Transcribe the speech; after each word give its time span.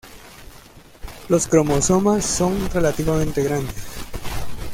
Los 1.29 1.45
cromosomas 1.47 2.25
son 2.25 2.67
relativamente 2.71 3.43
grandes. 3.43 3.85